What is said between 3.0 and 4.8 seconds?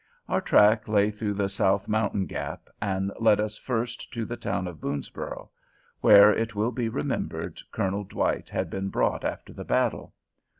led us first to the town